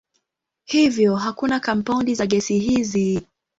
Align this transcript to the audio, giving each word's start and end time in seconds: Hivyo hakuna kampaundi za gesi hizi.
Hivyo 0.65 1.15
hakuna 1.15 1.59
kampaundi 1.59 2.15
za 2.15 2.25
gesi 2.25 2.59
hizi. 2.59 3.23